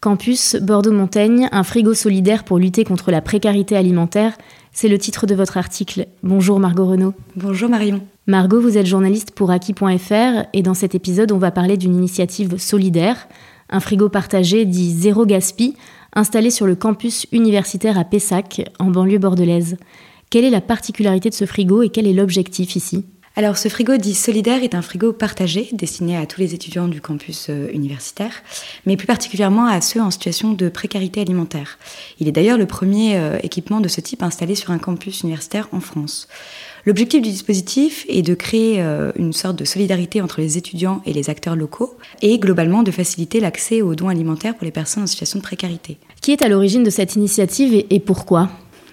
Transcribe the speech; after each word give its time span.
Campus 0.00 0.54
Bordeaux-Montaigne, 0.54 1.48
un 1.50 1.64
frigo 1.64 1.92
solidaire 1.92 2.44
pour 2.44 2.58
lutter 2.58 2.84
contre 2.84 3.10
la 3.10 3.20
précarité 3.20 3.76
alimentaire, 3.76 4.38
c'est 4.70 4.86
le 4.86 4.96
titre 4.96 5.26
de 5.26 5.34
votre 5.34 5.56
article. 5.56 6.06
Bonjour 6.22 6.60
Margot 6.60 6.86
Renaud. 6.86 7.14
Bonjour 7.34 7.68
Marion. 7.68 8.00
Margot, 8.28 8.60
vous 8.60 8.78
êtes 8.78 8.86
journaliste 8.86 9.32
pour 9.32 9.50
Aki.fr 9.50 10.46
et 10.52 10.62
dans 10.62 10.74
cet 10.74 10.94
épisode, 10.94 11.32
on 11.32 11.38
va 11.38 11.50
parler 11.50 11.76
d'une 11.76 11.96
initiative 11.96 12.58
solidaire, 12.58 13.26
un 13.70 13.80
frigo 13.80 14.08
partagé 14.08 14.66
dit 14.66 14.92
Zéro 14.92 15.26
Gaspi, 15.26 15.74
installé 16.14 16.50
sur 16.50 16.66
le 16.66 16.76
campus 16.76 17.26
universitaire 17.32 17.98
à 17.98 18.04
Pessac, 18.04 18.70
en 18.78 18.92
banlieue 18.92 19.18
bordelaise. 19.18 19.78
Quelle 20.30 20.44
est 20.44 20.50
la 20.50 20.60
particularité 20.60 21.28
de 21.28 21.34
ce 21.34 21.44
frigo 21.44 21.82
et 21.82 21.88
quel 21.88 22.06
est 22.06 22.12
l'objectif 22.12 22.76
ici? 22.76 23.04
Alors 23.38 23.56
ce 23.56 23.68
frigo 23.68 23.96
dit 23.98 24.16
solidaire 24.16 24.64
est 24.64 24.74
un 24.74 24.82
frigo 24.82 25.12
partagé 25.12 25.68
destiné 25.72 26.16
à 26.16 26.26
tous 26.26 26.40
les 26.40 26.54
étudiants 26.54 26.88
du 26.88 27.00
campus 27.00 27.46
euh, 27.50 27.68
universitaire, 27.72 28.32
mais 28.84 28.96
plus 28.96 29.06
particulièrement 29.06 29.66
à 29.66 29.80
ceux 29.80 30.00
en 30.00 30.10
situation 30.10 30.54
de 30.54 30.68
précarité 30.68 31.20
alimentaire. 31.20 31.78
Il 32.18 32.26
est 32.26 32.32
d'ailleurs 32.32 32.58
le 32.58 32.66
premier 32.66 33.16
euh, 33.16 33.38
équipement 33.44 33.80
de 33.80 33.86
ce 33.86 34.00
type 34.00 34.24
installé 34.24 34.56
sur 34.56 34.72
un 34.72 34.78
campus 34.78 35.20
universitaire 35.20 35.68
en 35.70 35.78
France. 35.78 36.26
L'objectif 36.84 37.22
du 37.22 37.30
dispositif 37.30 38.04
est 38.08 38.22
de 38.22 38.34
créer 38.34 38.82
euh, 38.82 39.12
une 39.14 39.32
sorte 39.32 39.54
de 39.54 39.64
solidarité 39.64 40.20
entre 40.20 40.40
les 40.40 40.58
étudiants 40.58 41.00
et 41.06 41.12
les 41.12 41.30
acteurs 41.30 41.54
locaux 41.54 41.96
et 42.22 42.40
globalement 42.40 42.82
de 42.82 42.90
faciliter 42.90 43.38
l'accès 43.38 43.82
aux 43.82 43.94
dons 43.94 44.08
alimentaires 44.08 44.56
pour 44.56 44.64
les 44.64 44.72
personnes 44.72 45.04
en 45.04 45.06
situation 45.06 45.38
de 45.38 45.44
précarité. 45.44 45.98
Qui 46.22 46.32
est 46.32 46.42
à 46.42 46.48
l'origine 46.48 46.82
de 46.82 46.90
cette 46.90 47.14
initiative 47.14 47.72
et, 47.72 47.86
et 47.94 48.00
pourquoi? 48.00 48.50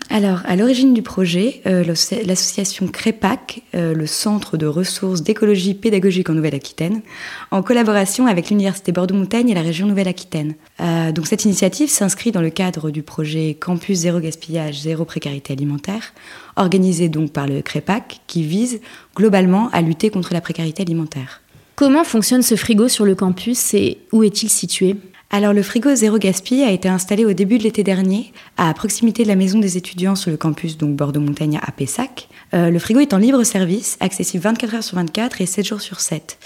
Alors, 0.10 0.42
à 0.46 0.56
l'origine 0.56 0.94
du 0.94 1.02
projet, 1.02 1.62
euh, 1.66 1.84
l'association 1.84 2.88
CREPAC, 2.88 3.64
euh, 3.74 3.94
le 3.94 4.06
Centre 4.06 4.56
de 4.56 4.68
ressources 4.68 5.24
d'écologie 5.24 5.74
pédagogique 5.74 6.30
en 6.30 6.34
Nouvelle-Aquitaine, 6.34 7.02
en 7.50 7.64
collaboration 7.64 8.28
avec 8.28 8.50
l'Université 8.50 8.92
Bordeaux-Montaigne 8.92 9.50
et 9.50 9.56
la 9.56 9.62
région 9.62 9.88
Nouvelle-Aquitaine. 9.88 10.54
Euh, 10.80 11.12
donc, 11.12 11.26
cette 11.26 11.46
initiative 11.46 11.90
s'inscrit 11.90 12.32
dans 12.32 12.42
le 12.42 12.52
cadre 12.52 12.92
du 12.92 13.02
projet 13.02 13.58
Campus 13.60 14.00
Zéro 14.00 14.20
Gaspillage, 14.20 14.82
Zéro 14.82 15.06
Précarité 15.06 15.54
Alimentaire, 15.54 16.14
organisé 16.56 17.10
donc 17.10 17.32
par 17.32 17.48
le 17.48 17.62
CREPAC, 17.62 18.22
qui 18.28 18.44
vise 18.44 18.82
globalement 19.16 19.70
à 19.72 19.82
lutter 19.82 20.12
contre 20.12 20.34
la 20.34 20.42
précarité 20.42 20.84
alimentaire. 20.84 21.42
Comment 21.76 22.04
fonctionne 22.04 22.44
ce 22.44 22.56
frigo 22.56 22.88
sur 22.88 23.06
le 23.06 23.16
campus 23.16 23.74
et 23.74 23.98
où 24.12 24.24
est-il 24.24 24.50
situé? 24.50 24.96
Alors 25.32 25.54
le 25.54 25.64
frigo 25.64 25.94
Zéro 25.96 26.18
Gaspi 26.18 26.64
a 26.64 26.72
été 26.72 26.88
installé 26.88 27.26
au 27.26 27.34
début 27.34 27.58
de 27.58 27.64
l'été 27.64 27.84
dernier 27.84 28.32
à 28.58 28.74
proximité 28.74 29.24
de 29.24 29.28
la 29.28 29.36
maison 29.36 29.60
des 29.60 29.76
étudiants 29.76 30.16
sur 30.16 30.32
le 30.32 30.38
campus 30.38 30.78
donc 30.78 30.96
Bordeaux-Montagne 30.96 31.60
à 31.62 31.72
Pessac. 31.72 32.30
Euh, 32.54 32.70
le 32.70 32.80
frigo 32.80 33.00
est 33.00 33.14
en 33.14 33.18
libre 33.18 33.44
service, 33.44 33.98
accessible 34.00 34.44
24 34.44 34.76
heures 34.76 34.84
sur 34.84 34.96
24 34.98 35.42
et 35.42 35.46
7 35.46 35.66
jours 35.66 35.82
sur 35.82 36.00
7. 36.00 36.38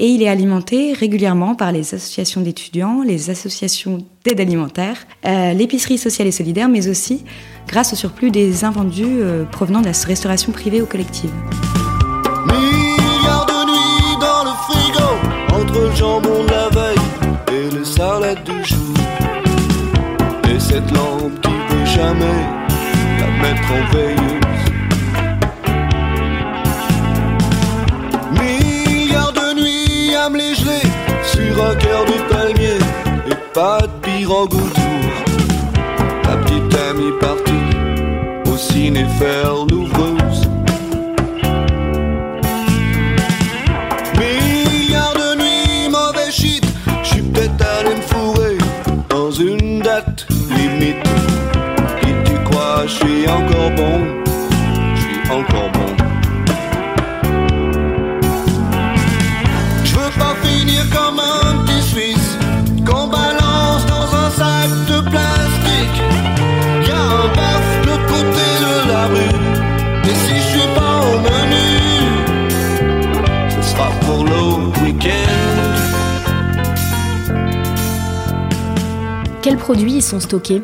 Et 0.00 0.06
il 0.06 0.22
est 0.22 0.28
alimenté 0.28 0.92
régulièrement 0.92 1.56
par 1.56 1.72
les 1.72 1.94
associations 1.94 2.40
d'étudiants, 2.40 3.02
les 3.02 3.30
associations 3.30 4.06
d'aide 4.24 4.40
alimentaire, 4.40 4.96
euh, 5.26 5.52
l'épicerie 5.54 5.98
sociale 5.98 6.28
et 6.28 6.32
solidaire, 6.32 6.68
mais 6.68 6.88
aussi 6.88 7.24
grâce 7.66 7.92
au 7.92 7.96
surplus 7.96 8.30
des 8.30 8.64
invendus 8.64 9.04
euh, 9.04 9.44
provenant 9.44 9.80
de 9.80 9.86
la 9.86 9.92
restauration 10.06 10.52
privée 10.52 10.80
ou 10.80 10.86
collective. 10.86 11.32
Les 17.70 17.84
salades 17.84 18.44
du 18.44 18.64
jour. 18.64 18.96
Et 20.50 20.58
cette 20.58 20.90
lampe 20.92 21.40
qui 21.42 21.50
veut 21.50 21.86
jamais 21.86 22.40
la 23.20 23.28
mettre 23.42 23.68
en 23.72 23.92
veilleuse. 23.92 24.64
Milliards 28.32 29.32
de 29.32 29.60
nuits 29.60 30.14
à 30.14 30.30
me 30.30 30.38
geler 30.38 30.86
sur 31.24 31.64
un 31.64 31.74
cœur 31.74 32.04
de 32.06 32.32
palmier 32.32 32.78
et 33.30 33.36
pas 33.52 33.80
de 33.82 34.06
pire 34.06 34.32
en 34.32 34.46
goutour. 34.46 35.10
La 36.24 36.36
petite 36.36 36.74
amie 36.90 37.12
partie 37.20 38.50
au 38.50 38.56
ciné 38.56 39.06
l'ouvreuse. 39.70 40.17
Encore 53.28 53.70
bon. 53.76 54.06
J'suis 54.94 55.20
encore 55.30 55.70
bon. 55.72 55.90
J'veux 59.84 60.12
pas 60.18 60.34
finir 60.42 60.82
comme 60.90 61.20
un 61.20 61.64
petit 61.64 61.82
Suisse 61.82 62.38
qu'on 62.86 63.06
balance 63.06 63.84
dans 63.86 64.14
un 64.14 64.30
sac 64.30 64.70
de 64.88 65.00
plastique. 65.08 66.02
Y'a 66.86 67.00
un 67.00 67.28
baf 67.36 67.64
de 67.82 67.94
côté 68.08 68.46
de 68.64 68.74
la 68.88 69.06
rue. 69.06 69.36
Et 70.04 70.14
si 70.14 70.34
j'suis 70.40 70.68
pas 70.74 70.96
au 71.10 71.18
menu, 71.20 71.68
ce 73.50 73.62
sera 73.70 73.88
pour 74.02 74.24
le 74.24 74.40
week-end. 74.84 75.38
Quels 79.42 79.56
produits 79.56 79.96
y 79.96 80.02
sont 80.02 80.20
stockés? 80.20 80.62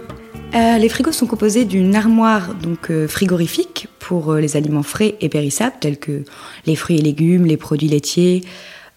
Euh, 0.55 0.79
les 0.79 0.89
frigos 0.89 1.11
sont 1.11 1.27
composés 1.27 1.65
d'une 1.65 1.97
armoire 1.97 2.55
donc 2.55 2.91
euh, 2.91 3.09
frigorifique 3.09 3.89
pour 3.99 4.31
euh, 4.31 4.41
les 4.41 4.57
aliments 4.57 4.85
frais 4.85 5.17
et 5.21 5.29
périssables 5.29 5.75
tels 5.81 5.99
que 5.99 6.23
les 6.65 6.77
fruits 6.77 6.99
et 6.99 7.03
légumes, 7.03 7.45
les 7.45 7.57
produits 7.57 7.89
laitiers, 7.89 8.45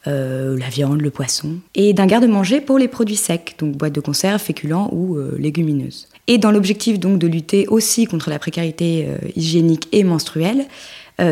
la 0.05 0.69
viande, 0.69 1.01
le 1.01 1.09
poisson, 1.09 1.57
et 1.75 1.91
d'un 1.91 2.05
garde-manger 2.05 2.61
pour 2.61 2.77
les 2.77 2.87
produits 2.87 3.17
secs, 3.17 3.55
donc 3.59 3.75
boîtes 3.75 3.91
de 3.91 3.99
conserve, 3.99 4.41
féculents 4.41 4.89
ou 4.93 5.19
légumineuses. 5.37 6.07
Et 6.27 6.37
dans 6.37 6.49
l'objectif 6.49 6.97
donc 6.97 7.19
de 7.19 7.27
lutter 7.27 7.67
aussi 7.67 8.05
contre 8.05 8.29
la 8.29 8.39
précarité 8.39 9.05
hygiénique 9.35 9.89
et 9.91 10.05
menstruelle, 10.05 10.65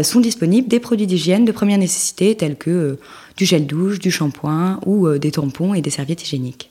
sont 0.04 0.20
disponibles 0.20 0.68
des 0.68 0.82
produits 0.82 1.08
d'hygiène 1.08 1.46
de 1.46 1.54
première 1.54 1.78
nécessité 1.78 2.36
tels 2.36 2.58
que 2.58 2.98
du 3.38 3.46
gel 3.46 3.66
douche, 3.66 4.00
du 4.00 4.12
shampoing 4.12 4.82
ou 4.86 5.08
des 5.20 5.32
tampons 5.32 5.74
et 5.74 5.80
des 5.80 5.90
serviettes 5.90 6.24
hygiéniques. 6.24 6.70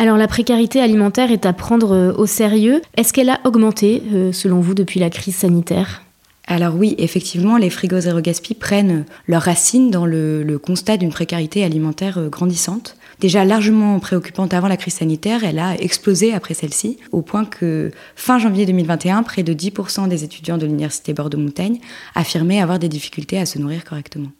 Alors 0.00 0.16
la 0.16 0.28
précarité 0.28 0.80
alimentaire 0.80 1.30
est 1.30 1.44
à 1.44 1.52
prendre 1.52 1.92
euh, 1.92 2.14
au 2.14 2.24
sérieux. 2.24 2.80
Est-ce 2.96 3.12
qu'elle 3.12 3.28
a 3.28 3.38
augmenté, 3.44 4.02
euh, 4.14 4.32
selon 4.32 4.58
vous, 4.60 4.72
depuis 4.72 4.98
la 4.98 5.10
crise 5.10 5.36
sanitaire? 5.36 6.00
Alors 6.46 6.74
oui, 6.74 6.94
effectivement, 6.96 7.58
les 7.58 7.68
frigos 7.68 8.00
zéro 8.00 8.22
prennent 8.58 9.04
leurs 9.26 9.42
racines 9.42 9.90
dans 9.90 10.06
le, 10.06 10.42
le 10.42 10.58
constat 10.58 10.96
d'une 10.96 11.10
précarité 11.10 11.64
alimentaire 11.64 12.16
euh, 12.16 12.30
grandissante. 12.30 12.96
Déjà 13.18 13.44
largement 13.44 14.00
préoccupante 14.00 14.54
avant 14.54 14.68
la 14.68 14.78
crise 14.78 14.94
sanitaire, 14.94 15.44
elle 15.44 15.58
a 15.58 15.74
explosé 15.78 16.32
après 16.32 16.54
celle-ci, 16.54 16.96
au 17.12 17.20
point 17.20 17.44
que 17.44 17.90
fin 18.16 18.38
janvier 18.38 18.64
2021, 18.64 19.22
près 19.22 19.42
de 19.42 19.52
10% 19.52 20.08
des 20.08 20.24
étudiants 20.24 20.56
de 20.56 20.64
l'université 20.64 21.12
Bordeaux-Montaigne 21.12 21.78
affirmaient 22.14 22.62
avoir 22.62 22.78
des 22.78 22.88
difficultés 22.88 23.38
à 23.38 23.44
se 23.44 23.58
nourrir 23.58 23.84
correctement. 23.84 24.30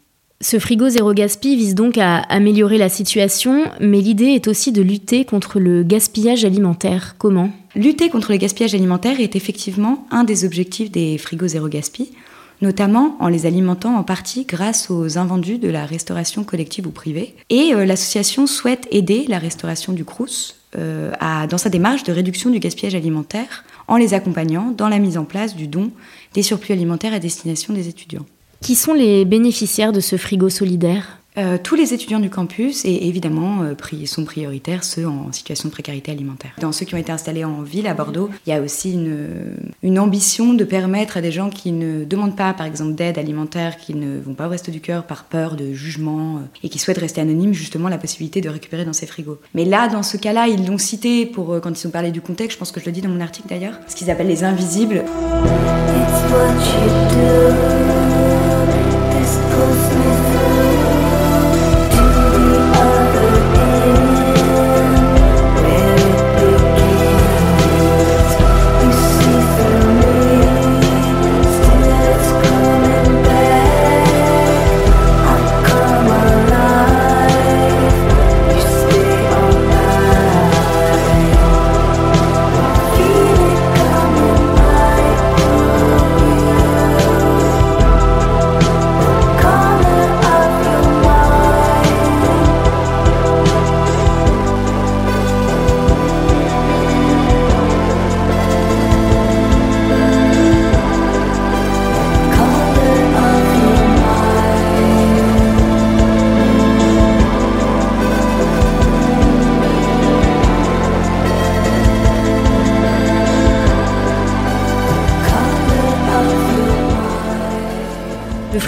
Ce 0.41 0.57
frigo 0.57 0.89
zéro 0.89 1.13
gaspi 1.13 1.55
vise 1.55 1.75
donc 1.75 1.99
à 1.99 2.17
améliorer 2.17 2.79
la 2.79 2.89
situation, 2.89 3.65
mais 3.79 4.01
l'idée 4.01 4.33
est 4.33 4.47
aussi 4.47 4.71
de 4.71 4.81
lutter 4.81 5.23
contre 5.23 5.59
le 5.59 5.83
gaspillage 5.83 6.45
alimentaire. 6.45 7.15
Comment? 7.19 7.51
Lutter 7.75 8.09
contre 8.09 8.31
le 8.31 8.37
gaspillage 8.37 8.73
alimentaire 8.73 9.19
est 9.19 9.35
effectivement 9.35 10.07
un 10.09 10.23
des 10.23 10.43
objectifs 10.43 10.89
des 10.89 11.19
frigos 11.19 11.49
zéro 11.49 11.67
gaspi. 11.67 12.11
notamment 12.61 13.17
en 13.19 13.27
les 13.27 13.45
alimentant 13.45 13.95
en 13.95 14.03
partie 14.03 14.45
grâce 14.45 14.91
aux 14.91 15.17
invendus 15.17 15.57
de 15.57 15.69
la 15.69 15.85
restauration 15.85 16.43
collective 16.43 16.85
ou 16.87 16.91
privée. 16.91 17.35
Et 17.49 17.73
euh, 17.73 17.85
l'association 17.85 18.45
souhaite 18.45 18.87
aider 18.91 19.25
la 19.27 19.39
restauration 19.39 19.93
du 19.93 20.05
Crous 20.05 20.55
euh, 20.77 21.11
dans 21.49 21.57
sa 21.57 21.69
démarche 21.69 22.03
de 22.03 22.11
réduction 22.11 22.49
du 22.49 22.59
gaspillage 22.59 22.95
alimentaire 22.95 23.63
en 23.87 23.97
les 23.97 24.13
accompagnant 24.13 24.71
dans 24.71 24.89
la 24.89 24.99
mise 24.99 25.17
en 25.17 25.25
place 25.25 25.55
du 25.55 25.67
don 25.67 25.91
des 26.33 26.43
surplus 26.43 26.73
alimentaires 26.73 27.13
à 27.13 27.19
destination 27.19 27.73
des 27.73 27.87
étudiants. 27.87 28.25
Qui 28.61 28.75
sont 28.75 28.93
les 28.93 29.25
bénéficiaires 29.25 29.91
de 29.91 29.99
ce 29.99 30.17
frigo 30.17 30.49
solidaire 30.49 31.17
euh, 31.37 31.57
tous 31.61 31.75
les 31.75 31.93
étudiants 31.93 32.19
du 32.19 32.29
campus 32.29 32.83
et 32.83 33.07
évidemment 33.07 33.61
euh, 33.61 34.05
sont 34.05 34.25
prioritaires 34.25 34.83
ceux 34.83 35.07
en 35.07 35.31
situation 35.31 35.69
de 35.69 35.71
précarité 35.71 36.11
alimentaire. 36.11 36.51
Dans 36.59 36.73
ceux 36.73 36.85
qui 36.85 36.93
ont 36.93 36.97
été 36.97 37.13
installés 37.13 37.45
en 37.45 37.61
ville 37.61 37.87
à 37.87 37.93
Bordeaux, 37.93 38.29
il 38.45 38.49
y 38.49 38.53
a 38.53 38.61
aussi 38.61 38.91
une, 38.93 39.55
une 39.81 39.97
ambition 39.97 40.53
de 40.53 40.65
permettre 40.65 41.15
à 41.15 41.21
des 41.21 41.31
gens 41.31 41.49
qui 41.49 41.71
ne 41.71 42.03
demandent 42.03 42.35
pas 42.35 42.53
par 42.53 42.65
exemple 42.65 42.95
d'aide 42.95 43.17
alimentaire, 43.17 43.77
qui 43.77 43.93
ne 43.93 44.19
vont 44.19 44.33
pas 44.33 44.47
au 44.47 44.49
resto 44.49 44.71
du 44.71 44.81
cœur 44.81 45.05
par 45.05 45.23
peur 45.23 45.55
de 45.55 45.71
jugement 45.71 46.35
euh, 46.35 46.39
et 46.63 46.69
qui 46.69 46.79
souhaitent 46.79 46.97
rester 46.97 47.21
anonymes, 47.21 47.53
justement 47.53 47.87
la 47.87 47.97
possibilité 47.97 48.41
de 48.41 48.49
récupérer 48.49 48.83
dans 48.83 48.91
ces 48.91 49.05
frigos. 49.05 49.39
Mais 49.53 49.63
là, 49.63 49.87
dans 49.87 50.03
ce 50.03 50.17
cas-là, 50.17 50.49
ils 50.49 50.67
l'ont 50.67 50.77
cité 50.77 51.25
pour 51.25 51.53
euh, 51.53 51.59
quand 51.61 51.81
ils 51.81 51.87
ont 51.87 51.91
parlé 51.91 52.11
du 52.11 52.19
contexte, 52.19 52.55
je 52.55 52.59
pense 52.59 52.73
que 52.73 52.81
je 52.81 52.85
le 52.85 52.91
dis 52.91 53.01
dans 53.01 53.09
mon 53.09 53.21
article 53.21 53.47
d'ailleurs, 53.47 53.79
ce 53.87 53.95
qu'ils 53.95 54.11
appellent 54.11 54.27
les 54.27 54.43
invisibles. 54.43 55.05
It's 55.05 56.29
what 56.29 56.51
you 56.75 58.45
do. 58.45 58.50
both 59.61 59.95
knew. 59.95 60.30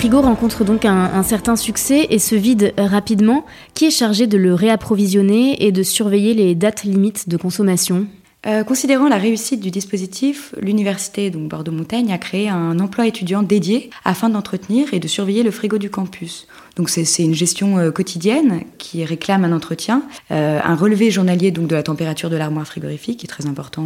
Frigo 0.03 0.19
rencontre 0.19 0.65
donc 0.65 0.83
un, 0.83 1.23
certain 1.23 1.55
succès 1.55 2.07
et 2.09 2.19
se 2.19 2.35
vide 2.35 2.73
rapidement. 2.77 3.45
Qui 3.73 3.85
est 3.85 3.89
chargé 3.89 4.27
de 4.27 4.37
le 4.37 4.53
réapprovisionner 4.53 5.65
et 5.65 5.71
de 5.71 5.81
surveiller 5.81 6.33
les 6.33 6.55
dates 6.55 6.83
limites 6.83 7.29
de 7.29 7.37
consommation? 7.37 8.05
Euh, 8.45 8.65
considérant 8.65 9.07
la 9.07 9.15
réussite 9.15 9.61
du 9.61 9.71
dispositif, 9.71 10.53
l'université 10.59 11.29
donc 11.29 11.47
Bordeaux-Montaigne 11.47 12.11
a 12.11 12.17
créé 12.17 12.49
un 12.49 12.77
emploi 12.81 13.07
étudiant 13.07 13.41
dédié 13.41 13.91
afin 14.03 14.27
d'entretenir 14.27 14.93
et 14.93 14.99
de 14.99 15.07
surveiller 15.07 15.41
le 15.41 15.51
frigo 15.51 15.77
du 15.77 15.89
campus. 15.89 16.47
Donc 16.75 16.89
c'est 16.89 17.23
une 17.23 17.35
gestion 17.35 17.77
euh, 17.77 17.91
quotidienne 17.91 18.65
qui 18.79 19.05
réclame 19.05 19.45
un 19.45 19.53
entretien, 19.53 20.03
euh, 20.31 20.59
un 20.61 20.75
relevé 20.75 21.11
journalier 21.11 21.51
donc 21.51 21.67
de 21.67 21.75
la 21.75 21.83
température 21.83 22.29
de 22.29 22.35
l'armoire 22.35 22.67
frigorifique 22.67 23.19
qui 23.19 23.25
est 23.25 23.29
très 23.29 23.45
important 23.45 23.85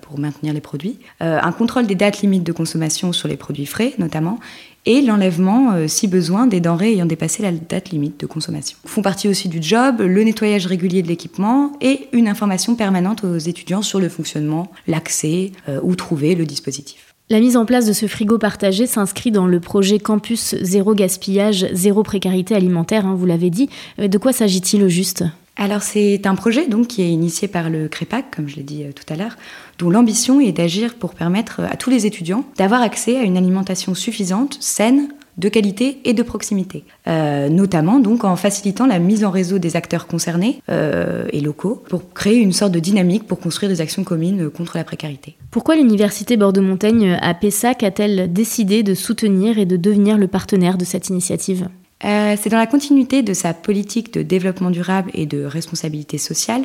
pour 0.00 0.18
maintenir 0.18 0.54
les 0.54 0.62
produits, 0.62 0.98
un 1.20 1.52
contrôle 1.52 1.86
des 1.86 1.94
dates 1.94 2.22
limites 2.22 2.44
de 2.44 2.52
consommation 2.52 3.12
sur 3.12 3.28
les 3.28 3.36
produits 3.36 3.66
frais 3.66 3.92
notamment 3.98 4.38
et 4.86 5.02
l'enlèvement, 5.02 5.72
euh, 5.72 5.88
si 5.88 6.08
besoin, 6.08 6.46
des 6.46 6.60
denrées 6.60 6.92
ayant 6.92 7.06
dépassé 7.06 7.42
la 7.42 7.52
date 7.52 7.90
limite 7.90 8.20
de 8.20 8.26
consommation. 8.26 8.78
Font 8.86 9.02
partie 9.02 9.28
aussi 9.28 9.48
du 9.48 9.62
job 9.62 10.00
le 10.00 10.22
nettoyage 10.22 10.66
régulier 10.66 11.02
de 11.02 11.08
l'équipement 11.08 11.72
et 11.80 12.08
une 12.12 12.28
information 12.28 12.74
permanente 12.74 13.24
aux 13.24 13.38
étudiants 13.38 13.82
sur 13.82 14.00
le 14.00 14.08
fonctionnement, 14.08 14.70
l'accès 14.86 15.52
euh, 15.68 15.80
ou 15.82 15.94
trouver 15.94 16.34
le 16.34 16.46
dispositif. 16.46 17.14
La 17.28 17.38
mise 17.38 17.56
en 17.56 17.64
place 17.64 17.86
de 17.86 17.92
ce 17.92 18.06
frigo 18.06 18.38
partagé 18.38 18.88
s'inscrit 18.88 19.30
dans 19.30 19.46
le 19.46 19.60
projet 19.60 20.00
Campus 20.00 20.56
Zéro 20.62 20.94
Gaspillage, 20.94 21.64
Zéro 21.72 22.02
Précarité 22.02 22.56
Alimentaire, 22.56 23.06
hein, 23.06 23.14
vous 23.14 23.26
l'avez 23.26 23.50
dit. 23.50 23.68
Euh, 24.00 24.08
de 24.08 24.18
quoi 24.18 24.32
s'agit-il 24.32 24.82
au 24.82 24.88
juste? 24.88 25.24
Alors 25.60 25.82
c'est 25.82 26.26
un 26.26 26.34
projet 26.34 26.66
qui 26.88 27.02
est 27.02 27.10
initié 27.10 27.46
par 27.46 27.68
le 27.68 27.86
CREPAC, 27.88 28.34
comme 28.34 28.48
je 28.48 28.56
l'ai 28.56 28.62
dit 28.62 28.84
tout 28.94 29.12
à 29.12 29.16
l'heure, 29.16 29.36
dont 29.78 29.90
l'ambition 29.90 30.40
est 30.40 30.52
d'agir 30.52 30.94
pour 30.94 31.14
permettre 31.14 31.60
à 31.60 31.76
tous 31.76 31.90
les 31.90 32.06
étudiants 32.06 32.44
d'avoir 32.56 32.80
accès 32.80 33.18
à 33.18 33.22
une 33.22 33.36
alimentation 33.36 33.94
suffisante, 33.94 34.56
saine, 34.60 35.08
de 35.36 35.48
qualité 35.48 35.98
et 36.04 36.12
de 36.12 36.22
proximité, 36.22 36.84
euh, 37.06 37.48
notamment 37.48 38.00
en 38.22 38.36
facilitant 38.36 38.86
la 38.86 38.98
mise 38.98 39.24
en 39.24 39.30
réseau 39.30 39.58
des 39.58 39.76
acteurs 39.76 40.06
concernés 40.06 40.62
euh, 40.68 41.26
et 41.32 41.40
locaux 41.40 41.82
pour 41.88 42.12
créer 42.12 42.38
une 42.38 42.52
sorte 42.52 42.72
de 42.72 42.80
dynamique 42.80 43.26
pour 43.26 43.38
construire 43.38 43.70
des 43.70 43.80
actions 43.80 44.04
communes 44.04 44.50
contre 44.50 44.76
la 44.76 44.84
précarité. 44.84 45.36
Pourquoi 45.50 45.76
l'université 45.76 46.36
Bordeaux-Montaigne 46.36 47.18
à 47.20 47.34
Pessac 47.34 47.82
a-t-elle 47.82 48.32
décidé 48.32 48.82
de 48.82 48.94
soutenir 48.94 49.58
et 49.58 49.66
de 49.66 49.76
devenir 49.76 50.18
le 50.18 50.26
partenaire 50.26 50.76
de 50.76 50.84
cette 50.84 51.08
initiative? 51.08 51.68
Euh, 52.04 52.36
C'est 52.40 52.50
dans 52.50 52.58
la 52.58 52.66
continuité 52.66 53.22
de 53.22 53.34
sa 53.34 53.54
politique 53.54 54.12
de 54.12 54.22
développement 54.22 54.70
durable 54.70 55.10
et 55.14 55.26
de 55.26 55.44
responsabilité 55.44 56.18
sociale 56.18 56.64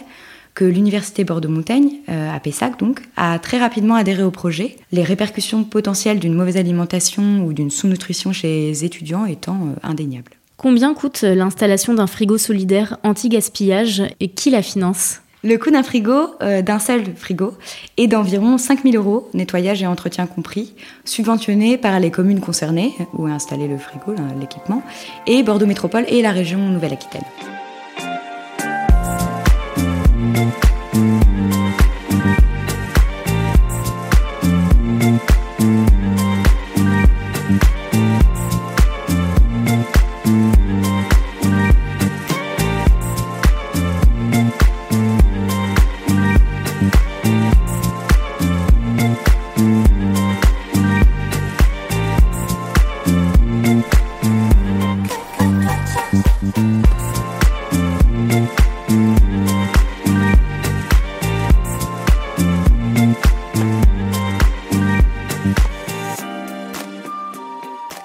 que 0.56 0.64
l'université 0.64 1.26
Bordeaux-Montaigne, 1.26 1.92
euh, 2.10 2.34
à 2.34 2.40
Pessac 2.40 2.80
donc, 2.80 3.02
a 3.18 3.38
très 3.40 3.58
rapidement 3.58 3.96
adhéré 3.96 4.24
au 4.24 4.32
projet, 4.32 4.78
les 4.94 5.04
répercussions 5.04 5.66
potentielles 5.66 6.20
d'une 6.20 6.34
mauvaise 6.34 6.58
alimentation 6.58 7.46
ou 7.46 7.52
d'une 7.52 7.70
sous-nutrition 7.70 8.32
chez 8.32 8.48
les 8.48 8.86
étudiants 8.86 9.26
étant 9.26 9.56
euh, 9.56 9.76
indéniables. 9.84 10.32
Combien 10.56 10.94
coûte 10.94 11.22
l'installation 11.24 11.94
d'un 11.94 12.08
frigo 12.08 12.38
solidaire 12.38 12.98
anti-gaspillage 13.04 14.04
et 14.22 14.30
qui 14.30 14.50
la 14.50 14.62
finance? 14.62 15.20
Le 15.46 15.58
coût 15.58 15.70
d'un 15.70 15.84
frigo, 15.84 16.36
euh, 16.42 16.62
d'un 16.62 16.80
seul 16.80 17.04
frigo, 17.16 17.54
est 17.98 18.08
d'environ 18.08 18.58
5000 18.58 18.98
euros, 18.98 19.30
nettoyage 19.34 19.82
et 19.84 19.88
entretien 19.88 20.26
compris, 20.26 20.74
subventionné 21.06 21.78
par 21.78 22.00
les 22.00 22.10
communes 22.10 22.42
concernées, 22.42 22.94
où 23.14 23.28
est 23.28 23.32
installé 23.32 23.68
le 23.68 23.78
frigo, 23.78 24.16
l'équipement, 24.40 24.82
et 25.28 25.44
Bordeaux 25.44 25.68
Métropole 25.68 26.06
et 26.08 26.22
la 26.22 26.32
région 26.32 26.58
Nouvelle-Aquitaine. 26.58 27.24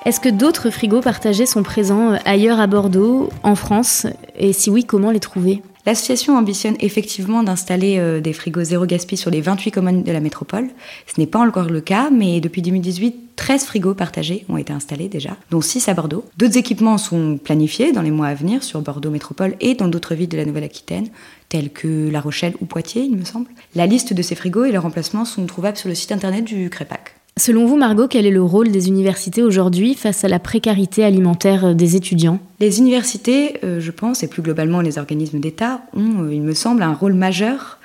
Est-ce 0.07 0.19
que 0.19 0.31
d'autres 0.31 0.71
frigos 0.71 1.03
partagés 1.03 1.45
sont 1.45 1.63
présents 1.63 2.13
euh, 2.13 2.17
ailleurs 2.25 2.59
à 2.59 2.67
Bordeaux, 2.67 3.29
en 3.43 3.55
France? 3.55 4.07
Et 4.39 4.55
si 4.55 4.71
oui, 4.71 4.85
comment 4.85 5.11
les 5.11 5.21
trouver? 5.21 5.63
L'association 5.85 6.39
ambitionne 6.39 6.77
effectivement 6.81 7.43
d'installer 7.43 7.99
euh, 7.99 8.21
des 8.21 8.33
frigos 8.33 8.65
zéro 8.65 8.87
gaspille 8.87 9.19
sur 9.19 9.31
les 9.31 9.43
28 9.43 9.71
communes 9.71 10.03
de 10.03 10.11
la 10.13 10.21
métropole. 10.21 10.69
Ce 11.07 11.21
n'est 11.21 11.27
pas 11.27 11.39
encore 11.39 11.69
le 11.69 11.83
cas, 11.83 12.09
mais 12.11 12.41
depuis 12.41 12.63
2018, 12.63 13.37
13 13.37 13.65
frigos 13.65 13.95
partagés 13.95 14.47
ont 14.49 14.57
été 14.57 14.73
installés 14.73 15.09
déjà, 15.09 15.37
dont 15.51 15.61
6 15.61 15.89
à 15.91 15.95
Bordeaux. 15.95 16.25
D'autres 16.39 16.57
équipements 16.57 16.97
sont 16.97 17.37
planifiés 17.37 17.93
dans 17.93 18.03
les 18.03 18.11
mois 18.11 18.29
à 18.29 18.35
venir 18.35 18.63
sur 18.63 18.81
Bordeaux 18.81 19.11
Métropole 19.11 19.57
et 19.61 19.75
dans 19.75 19.89
d'autres 19.89 20.15
villes 20.15 20.29
de 20.29 20.37
la 20.39 20.47
Nouvelle-Aquitaine, 20.47 21.09
telles 21.51 21.71
que 21.71 22.09
La 22.11 22.23
Rochelle 22.23 22.55
ou 22.63 22.65
Poitiers, 22.65 23.03
il 23.03 23.17
me 23.17 23.25
semble. 23.25 23.49
La 23.75 23.87
liste 23.87 24.15
de 24.15 24.23
ces 24.23 24.35
frigos 24.35 24.65
et 24.65 24.73
leurs 24.73 24.83
remplacements 24.83 25.27
sont 25.27 25.45
trouvables 25.45 25.77
sur 25.77 25.91
le 25.91 25.95
site 25.95 26.13
internet 26.13 26.45
du 26.45 26.71
CREPAC. 26.71 27.00
Selon 27.41 27.65
vous, 27.65 27.79
Margot, 27.79 28.07
quel 28.07 28.27
est 28.27 28.31
le 28.31 28.43
rôle 28.43 28.71
des 28.71 28.89
universités 28.89 29.43
aujourd'hui 29.43 29.95
face 29.95 30.25
à 30.25 30.29
la 30.29 30.39
précarité 30.39 31.05
alimentaire 31.05 31.75
des 31.75 31.97
étudiants? 31.97 32.39
Les 32.61 32.81
universités, 32.81 33.57
euh, 33.65 33.81
je 33.81 33.91
pense, 33.91 34.23
et 34.23 34.29
plus 34.29 34.43
globalement 34.43 34.83
les 34.83 34.99
organismes 34.99 35.41
d'État, 35.41 35.81
ont, 35.95 36.25
euh, 36.25 36.35
il 36.35 36.43
me 36.43 36.53
semble, 36.53 36.83
un 36.83 36.93
rôle 36.93 37.15
majeur 37.15 37.79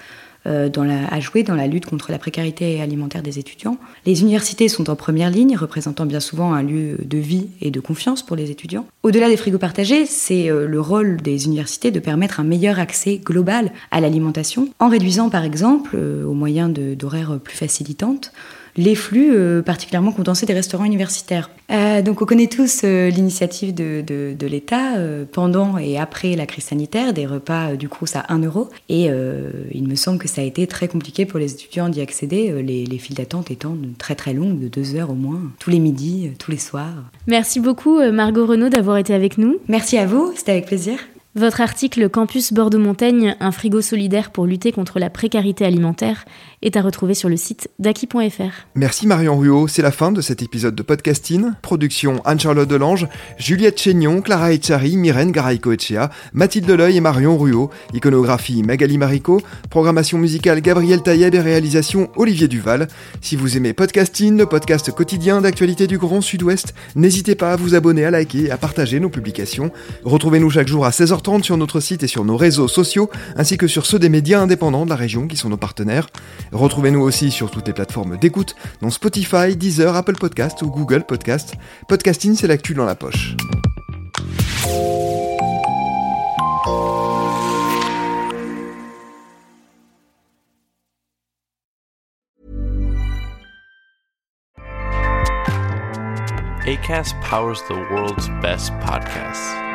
euh, 0.45 0.69
à 1.09 1.19
jouer 1.21 1.43
dans 1.43 1.55
la 1.55 1.67
lutte 1.67 1.85
contre 1.85 2.12
la 2.12 2.19
précarité 2.19 2.81
alimentaire 2.81 3.24
des 3.24 3.39
étudiants. 3.39 3.77
Les 4.05 4.21
universités 4.21 4.67
sont 4.67 4.89
en 4.89 4.97
première 4.97 5.29
ligne, 5.29 5.55
représentant 5.55 6.05
bien 6.05 6.19
souvent 6.19 6.51
un 6.51 6.62
lieu 6.62 6.97
de 7.03 7.17
vie 7.17 7.47
et 7.62 7.71
de 7.71 7.79
confiance 7.79 8.24
pour 8.24 8.35
les 8.35 8.51
étudiants. 8.51 8.85
Au-delà 9.03 9.29
des 9.29 9.38
frigos 9.38 9.57
partagés, 9.57 10.05
c'est 10.05 10.51
euh, 10.51 10.67
le 10.67 10.81
rôle 10.81 11.21
des 11.21 11.45
universités 11.45 11.91
de 11.91 12.01
permettre 12.01 12.41
un 12.41 12.43
meilleur 12.43 12.77
accès 12.77 13.21
global 13.24 13.71
à 13.91 14.01
l'alimentation, 14.01 14.67
en 14.79 14.89
réduisant 14.89 15.29
par 15.29 15.45
exemple, 15.45 15.95
au 15.95 16.33
moyen 16.33 16.67
d'horaires 16.67 17.39
plus 17.41 17.55
facilitantes, 17.55 18.33
les 18.77 18.96
flux 18.96 19.32
euh, 19.34 19.62
particulièrement 19.62 20.12
condensés 20.12 20.46
des 20.46 20.53
restaurants 20.53 20.86
universitaires. 20.86 21.50
Euh, 21.72 22.01
donc 22.01 22.22
on 22.22 22.25
connaît 22.25 22.48
tous 22.48 22.82
euh, 22.84 23.10
l'initiative 23.10 23.74
de, 23.74 24.01
de, 24.01 24.48
l'État 24.48 24.94
pendant 25.32 25.79
et 25.79 25.98
après 25.98 26.36
la 26.36 26.46
crise 26.46 26.65
sanitaire, 26.65 27.13
des 27.13 27.25
repas 27.25 27.75
du 27.75 27.89
Crous 27.89 28.15
à 28.15 28.25
1 28.29 28.44
euro. 28.44 28.70
Et 28.89 29.10
il 29.74 29.88
me 29.88 29.96
semble 29.96 30.20
que 30.20 30.27
ça 30.27 30.41
a 30.41 30.44
été 30.44 30.67
très 30.67 30.88
compliqué 30.88 31.25
pour 31.25 31.39
les 31.39 31.51
étudiants 31.51 31.89
d'y 31.89 32.01
accéder, 32.01 32.62
les, 32.62 32.86
les 32.86 32.98
files 33.00 33.15
d'attente 33.15 33.50
étant 33.50 33.75
très 33.98 34.13
très 34.13 34.34
longues, 34.34 34.60
de 34.60 34.67
deux 34.67 34.96
heures 34.96 35.10
au 35.10 35.15
moins, 35.15 35.41
tous 35.58 35.72
les 35.72 35.79
midis, 35.79 36.29
tous 36.38 36.51
les 36.51 36.60
soirs. 36.60 36.94
Merci 37.25 37.60
beaucoup 37.60 38.00
Margot 38.12 38.46
Renaud 38.46 38.70
d'avoir 38.70 38.98
été 38.98 39.15
avec 39.15 39.39
nous. 39.39 39.58
Merci 39.67 39.98
à 39.98 40.05
vous, 40.05 40.32
c'était 40.36 40.51
avec 40.51 40.67
plaisir. 40.67 41.00
Votre 41.38 41.60
article 41.60 42.08
Campus 42.08 42.54
Bordeaux-Montaigne, 42.54 43.36
un 43.42 43.51
frigo 43.51 43.82
solidaire 43.82 44.32
pour 44.32 44.46
lutter 44.46 44.72
contre 44.72 45.00
la 45.00 45.10
précarité 45.10 45.65
alimentaire 45.65 46.24
est 46.62 46.77
à 46.77 46.82
retrouver 46.82 47.13
sur 47.13 47.27
le 47.27 47.36
site 47.36 47.70
daki.fr. 47.77 48.68
Merci 48.74 49.06
Marion 49.06 49.38
Ruot, 49.38 49.68
c'est 49.68 49.82
la 49.82 49.92
fin 49.92 50.13
de 50.13 50.22
cet 50.22 50.42
épisode 50.42 50.75
de 50.75 50.82
podcasting. 50.82 51.51
Production 51.62 52.22
Anne-Charlotte 52.24 52.70
Delange, 52.70 53.10
Juliette 53.38 53.82
Chénion, 53.82 54.22
Clara 54.22 54.54
Echari, 54.54 54.96
Myrène 54.96 55.34
Garaïco-Echea, 55.34 56.10
Mathilde 56.32 56.68
Deleuil 56.68 56.96
et 56.96 57.01
Marion 57.01 57.38
Ruot, 57.38 57.70
iconographie 57.94 58.63
Magali 58.63 58.98
Marico, 58.98 59.42
programmation 59.70 60.18
musicale 60.18 60.62
Gabriel 60.62 61.04
Taïeb 61.04 61.36
et 61.36 61.39
réalisation 61.42 62.10
Olivier 62.15 62.48
Duval. 62.48 62.88
Si 63.20 63.36
vous 63.36 63.58
aimez 63.58 63.74
podcasting, 63.74 64.38
le 64.38 64.46
podcast 64.46 64.89
quotidien 64.92 65.42
d'actualité 65.42 65.86
du 65.86 65.98
Grand 65.98 66.22
Sud-Ouest, 66.22 66.74
n'hésitez 66.96 67.36
pas 67.36 67.51
à 67.51 67.56
vous 67.58 67.75
abonner, 67.75 68.06
à 68.06 68.12
liker 68.12 68.46
et 68.46 68.51
à 68.51 68.58
partager 68.58 69.01
nos 69.01 69.10
publications. 69.10 69.72
Retrouvez-nous 70.06 70.50
chaque 70.50 70.70
jour 70.70 70.86
à 70.86 70.94
16h30 71.25 71.44
sur 71.44 71.58
notre 71.58 71.79
site 71.79 72.03
et 72.03 72.08
sur 72.08 72.24
nos 72.24 72.38
réseaux 72.38 72.67
sociaux, 72.67 73.10
ainsi 73.36 73.58
que 73.58 73.67
sur 73.67 73.86
ceux 73.86 74.00
des 74.00 74.10
médias 74.10 74.39
indépendants 74.39 74.86
de 74.86 74.89
la 74.89 74.96
région 74.96 75.27
qui 75.27 75.38
sont 75.38 75.50
nos 75.50 75.58
partenaires. 75.58 76.08
Retrouvez-nous 76.51 77.01
aussi 77.01 77.32
sur 77.32 77.50
toutes 77.50 77.67
les 77.67 77.74
plateformes 77.74 78.17
d'écoute, 78.17 78.55
dont 78.82 78.91
Spotify, 78.91 79.55
Deezer, 79.55 79.96
Apple 79.96 80.15
Podcast 80.15 80.62
ou 80.62 80.70
Google 80.70 81.03
Podcast. 81.03 81.55
Podcasting, 81.88 82.36
c'est 82.36 82.48
l'actu 82.48 82.74
dans 82.74 82.86
la 82.86 82.96
poche. 82.96 83.36
ACAST 96.67 97.13
powers 97.22 97.62
the 97.67 97.75
world's 97.91 98.27
best 98.41 98.72
podcasts. 98.82 99.75